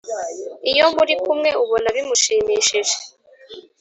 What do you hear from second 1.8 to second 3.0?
bimushimishije.